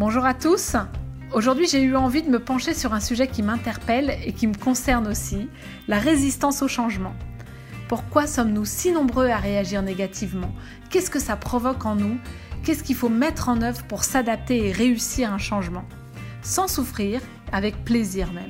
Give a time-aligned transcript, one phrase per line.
[0.00, 0.76] Bonjour à tous.
[1.34, 4.56] Aujourd'hui, j'ai eu envie de me pencher sur un sujet qui m'interpelle et qui me
[4.56, 5.50] concerne aussi,
[5.88, 7.14] la résistance au changement.
[7.86, 10.54] Pourquoi sommes-nous si nombreux à réagir négativement?
[10.88, 12.16] Qu'est-ce que ça provoque en nous?
[12.64, 15.84] Qu'est-ce qu'il faut mettre en œuvre pour s'adapter et réussir un changement?
[16.40, 17.20] Sans souffrir,
[17.52, 18.48] avec plaisir même.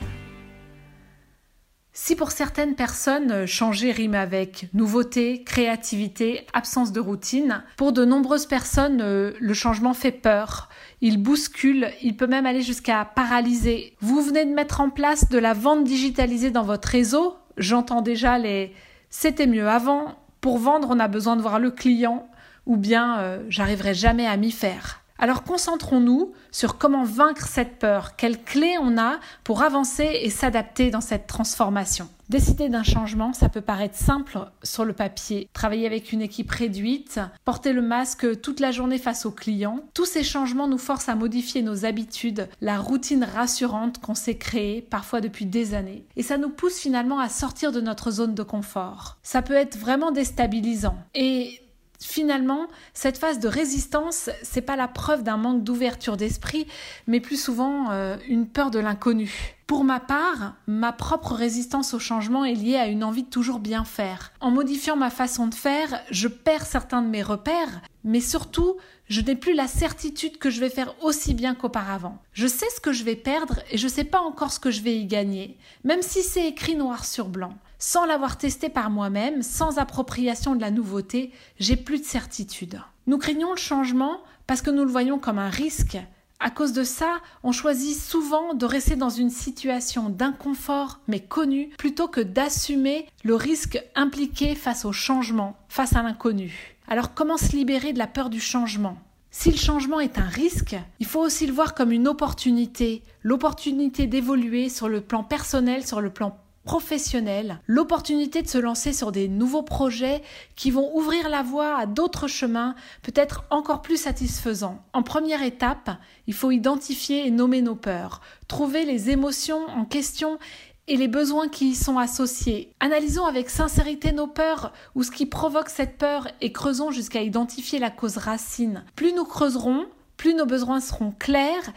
[1.93, 8.47] Si pour certaines personnes, changer rime avec nouveauté, créativité, absence de routine, pour de nombreuses
[8.47, 10.69] personnes, le changement fait peur,
[11.01, 13.97] il bouscule, il peut même aller jusqu'à paralyser.
[14.01, 17.37] Vous venez de mettre en place de la vente digitalisée dans votre réseau.
[17.57, 18.73] J'entends déjà les
[19.11, 20.15] c'était mieux avant.
[20.41, 22.29] Pour vendre, on a besoin de voir le client
[22.65, 25.03] ou bien euh, j'arriverai jamais à m'y faire.
[25.23, 30.91] Alors concentrons-nous sur comment vaincre cette peur, quelles clés on a pour avancer et s'adapter
[30.91, 32.09] dans cette transformation?
[32.31, 35.51] Décider d'un changement, ça peut paraître simple sur le papier.
[35.53, 40.07] Travailler avec une équipe réduite, porter le masque toute la journée face aux clients, tous
[40.07, 45.21] ces changements nous forcent à modifier nos habitudes, la routine rassurante qu'on s'est créée parfois
[45.21, 46.07] depuis des années.
[46.17, 49.19] Et ça nous pousse finalement à sortir de notre zone de confort.
[49.23, 50.97] Ça peut être vraiment déstabilisant.
[51.15, 51.61] Et
[52.01, 56.67] Finalement, cette phase de résistance, c'est pas la preuve d'un manque d'ouverture d'esprit,
[57.07, 59.55] mais plus souvent euh, une peur de l'inconnu.
[59.67, 63.61] Pour ma part, ma propre résistance au changement est liée à une envie de toujours
[63.61, 64.33] bien faire.
[64.41, 69.21] En modifiant ma façon de faire, je perds certains de mes repères, mais surtout, je
[69.21, 72.19] n'ai plus la certitude que je vais faire aussi bien qu'auparavant.
[72.33, 74.71] Je sais ce que je vais perdre et je ne sais pas encore ce que
[74.71, 77.55] je vais y gagner, même si c'est écrit noir sur blanc.
[77.83, 82.79] Sans l'avoir testé par moi-même, sans appropriation de la nouveauté, j'ai plus de certitude.
[83.07, 85.97] Nous craignons le changement parce que nous le voyons comme un risque.
[86.41, 91.71] À cause de ça, on choisit souvent de rester dans une situation d'inconfort mais connu
[91.79, 96.77] plutôt que d'assumer le risque impliqué face au changement, face à l'inconnu.
[96.87, 98.99] Alors comment se libérer de la peur du changement?
[99.31, 104.07] Si le changement est un risque, il faut aussi le voir comme une opportunité, l'opportunité
[104.07, 109.29] d'évoluer sur le plan personnel, sur le plan professionnel, l'opportunité de se lancer sur des
[109.29, 110.23] nouveaux projets
[110.57, 114.83] qui vont ouvrir la voie à d'autres chemins peut-être encore plus satisfaisants.
[114.93, 115.91] En première étape,
[116.27, 120.39] il faut identifier et nommer nos peurs, trouver les émotions en question
[120.87, 122.75] et les besoins qui y sont associés.
[122.81, 127.79] Analysons avec sincérité nos peurs ou ce qui provoque cette peur et creusons jusqu'à identifier
[127.79, 128.85] la cause racine.
[128.97, 131.73] Plus nous creuserons, plus nos besoins seront clairs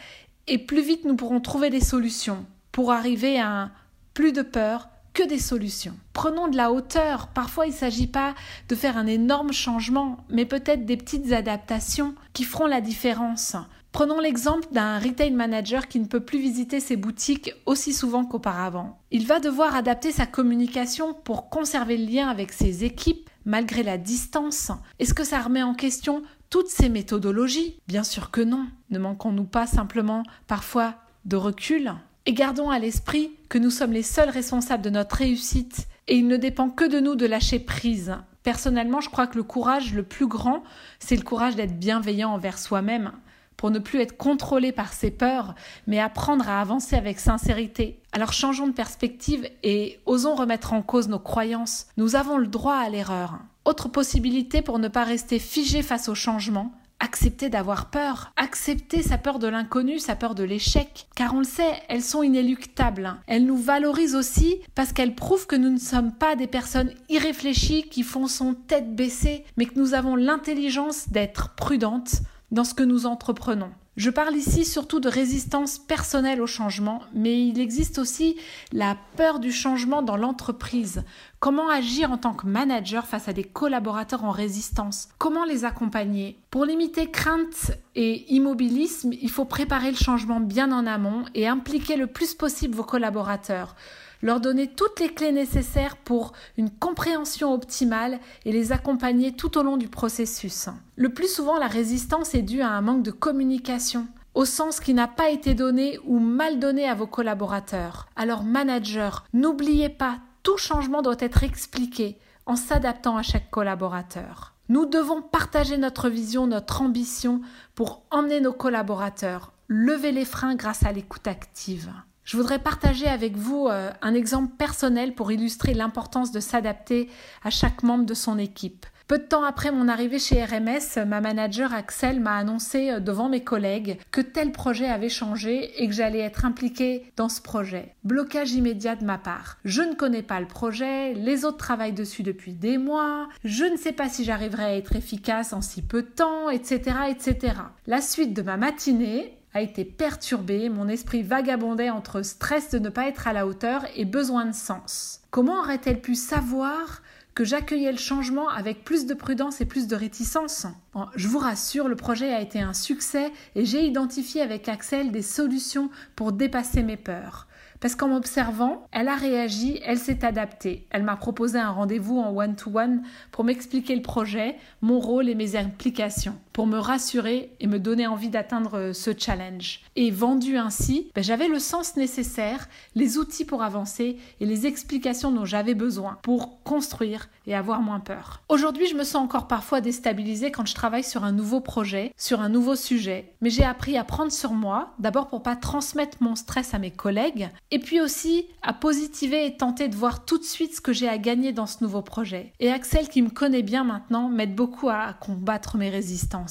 [0.47, 3.71] et plus vite nous pourrons trouver des solutions pour arriver à un
[4.13, 5.95] plus de peur que des solutions.
[6.13, 7.27] Prenons de la hauteur.
[7.27, 8.33] Parfois, il ne s'agit pas
[8.67, 13.55] de faire un énorme changement, mais peut-être des petites adaptations qui feront la différence.
[13.91, 18.99] Prenons l'exemple d'un retail manager qui ne peut plus visiter ses boutiques aussi souvent qu'auparavant.
[19.11, 23.99] Il va devoir adapter sa communication pour conserver le lien avec ses équipes malgré la
[23.99, 24.71] distance.
[24.97, 27.79] Est-ce que ça remet en question toutes ces méthodologies?
[27.87, 28.65] Bien sûr que non.
[28.89, 30.95] Ne manquons-nous pas simplement parfois
[31.25, 31.93] de recul?
[32.25, 36.27] Et gardons à l'esprit que nous sommes les seuls responsables de notre réussite et il
[36.27, 38.15] ne dépend que de nous de lâcher prise.
[38.43, 40.63] Personnellement, je crois que le courage le plus grand,
[40.99, 43.13] c'est le courage d'être bienveillant envers soi-même,
[43.55, 45.55] pour ne plus être contrôlé par ses peurs,
[45.87, 48.01] mais apprendre à avancer avec sincérité.
[48.11, 51.87] Alors changeons de perspective et osons remettre en cause nos croyances.
[51.95, 53.39] Nous avons le droit à l'erreur.
[53.63, 56.73] Autre possibilité pour ne pas rester figé face au changement,
[57.03, 61.43] accepter d'avoir peur, accepter sa peur de l'inconnu, sa peur de l'échec, car on le
[61.43, 63.15] sait, elles sont inéluctables.
[63.27, 67.83] Elles nous valorisent aussi parce qu'elles prouvent que nous ne sommes pas des personnes irréfléchies
[67.83, 72.21] qui font son tête baissée, mais que nous avons l'intelligence d'être prudentes
[72.51, 73.71] dans ce que nous entreprenons.
[73.95, 78.37] Je parle ici surtout de résistance personnelle au changement, mais il existe aussi
[78.71, 81.03] la peur du changement dans l'entreprise.
[81.39, 85.09] Comment agir en tant que manager face à des collaborateurs en résistance?
[85.19, 86.39] Comment les accompagner?
[86.49, 91.95] Pour limiter crainte et immobilisme, il faut préparer le changement bien en amont et impliquer
[91.95, 93.75] le plus possible vos collaborateurs
[94.23, 99.61] leur donner toutes les clés nécessaires pour une compréhension optimale et les accompagner tout au
[99.61, 100.69] long du processus.
[100.95, 104.95] Le plus souvent, la résistance est due à un manque de communication au sens qui
[104.95, 108.07] n'a pas été donné ou mal donné à vos collaborateurs.
[108.15, 112.17] Alors manager, n'oubliez pas, tout changement doit être expliqué
[112.47, 114.55] en s'adaptant à chaque collaborateur.
[114.69, 117.41] Nous devons partager notre vision, notre ambition
[117.75, 121.91] pour emmener nos collaborateurs lever les freins grâce à l'écoute active.
[122.25, 127.09] Je voudrais partager avec vous euh, un exemple personnel pour illustrer l'importance de s'adapter
[127.43, 128.85] à chaque membre de son équipe.
[129.09, 133.27] Peu de temps après mon arrivée chez RMS, ma manager Axel m'a annoncé euh, devant
[133.27, 137.95] mes collègues que tel projet avait changé et que j'allais être impliquée dans ce projet.
[138.05, 139.57] Blocage immédiat de ma part.
[139.65, 143.75] Je ne connais pas le projet, les autres travaillent dessus depuis des mois, je ne
[143.75, 147.55] sais pas si j'arriverai à être efficace en si peu de temps, etc., etc.
[147.85, 152.89] La suite de ma matinée, a été perturbée, mon esprit vagabondait entre stress de ne
[152.89, 155.21] pas être à la hauteur et besoin de sens.
[155.31, 157.01] Comment aurait-elle pu savoir
[157.35, 160.67] que j'accueillais le changement avec plus de prudence et plus de réticence?
[161.15, 165.23] Je vous rassure, le projet a été un succès et j'ai identifié avec Axel des
[165.23, 167.47] solutions pour dépasser mes peurs.
[167.79, 170.87] Parce qu'en m'observant, elle a réagi, elle s'est adaptée.
[170.89, 175.57] Elle m'a proposé un rendez-vous en one-to-one pour m'expliquer le projet, mon rôle et mes
[175.57, 179.81] implications, pour me rassurer et me donner envie d'atteindre ce challenge.
[179.95, 185.31] Et vendu ainsi, ben, j'avais le sens nécessaire, les outils pour avancer et les explications
[185.31, 188.41] dont j'avais besoin pour construire et avoir moins peur.
[188.49, 192.39] Aujourd'hui, je me sens encore parfois déstabilisée quand je travaille sur un nouveau projet, sur
[192.39, 196.35] un nouveau sujet, mais j'ai appris à prendre sur moi, d'abord pour pas transmettre mon
[196.35, 200.43] stress à mes collègues et puis aussi à positiver et tenter de voir tout de
[200.43, 202.53] suite ce que j'ai à gagner dans ce nouveau projet.
[202.59, 206.42] Et Axel, qui me connaît bien maintenant, m'aide beaucoup à combattre mes résistances.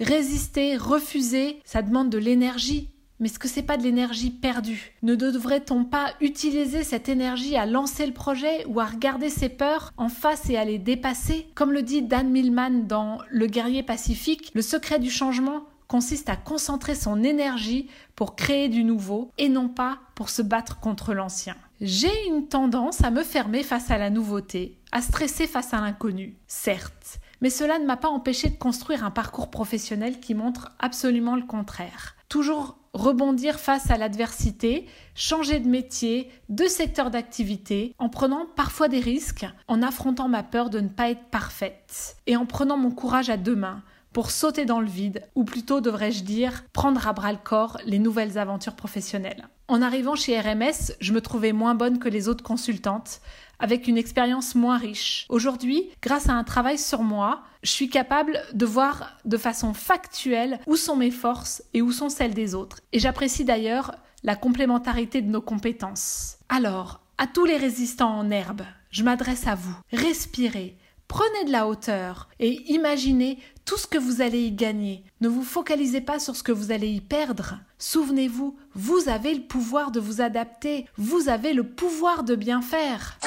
[0.00, 2.90] Résister, refuser, ça demande de l'énergie.
[3.20, 4.92] Mais est-ce que c'est pas de l'énergie perdue?
[5.02, 9.92] Ne devrait-on pas utiliser cette énergie à lancer le projet ou à regarder ses peurs
[9.96, 11.48] en face et à les dépasser?
[11.56, 16.36] Comme le dit Dan Millman dans Le guerrier pacifique, le secret du changement, consiste à
[16.36, 21.56] concentrer son énergie pour créer du nouveau et non pas pour se battre contre l'ancien.
[21.80, 26.36] J'ai une tendance à me fermer face à la nouveauté, à stresser face à l'inconnu,
[26.46, 31.36] certes, mais cela ne m'a pas empêché de construire un parcours professionnel qui montre absolument
[31.36, 32.16] le contraire.
[32.28, 39.00] Toujours rebondir face à l'adversité, changer de métier, de secteur d'activité, en prenant parfois des
[39.00, 43.30] risques, en affrontant ma peur de ne pas être parfaite, et en prenant mon courage
[43.30, 43.82] à deux mains,
[44.12, 47.98] pour sauter dans le vide, ou plutôt devrais-je dire prendre à bras le corps les
[47.98, 49.48] nouvelles aventures professionnelles.
[49.68, 53.20] En arrivant chez RMS, je me trouvais moins bonne que les autres consultantes,
[53.58, 55.26] avec une expérience moins riche.
[55.28, 60.60] Aujourd'hui, grâce à un travail sur moi, je suis capable de voir de façon factuelle
[60.66, 62.80] où sont mes forces et où sont celles des autres.
[62.92, 66.38] Et j'apprécie d'ailleurs la complémentarité de nos compétences.
[66.48, 69.76] Alors, à tous les résistants en herbe, je m'adresse à vous.
[69.92, 70.76] Respirez,
[71.08, 75.02] Prenez de la hauteur et imaginez tout ce que vous allez y gagner.
[75.22, 77.58] Ne vous focalisez pas sur ce que vous allez y perdre.
[77.78, 83.18] Souvenez-vous, vous avez le pouvoir de vous adapter, vous avez le pouvoir de bien faire.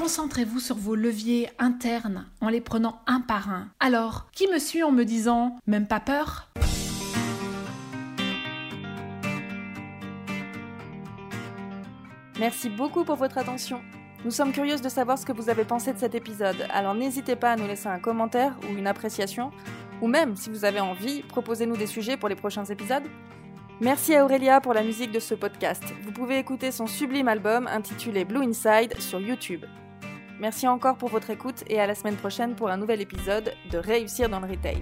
[0.00, 3.68] Concentrez-vous sur vos leviers internes en les prenant un par un.
[3.80, 6.48] Alors, qui me suit en me disant même pas peur?
[12.38, 13.82] Merci beaucoup pour votre attention.
[14.24, 17.36] Nous sommes curieuses de savoir ce que vous avez pensé de cet épisode, alors n'hésitez
[17.36, 19.50] pas à nous laisser un commentaire ou une appréciation,
[20.00, 23.04] ou même, si vous avez envie, proposez-nous des sujets pour les prochains épisodes.
[23.82, 25.84] Merci à Aurélia pour la musique de ce podcast.
[26.04, 29.66] Vous pouvez écouter son sublime album intitulé Blue Inside sur YouTube.
[30.40, 33.76] Merci encore pour votre écoute et à la semaine prochaine pour un nouvel épisode de
[33.76, 34.80] Réussir dans le Retail.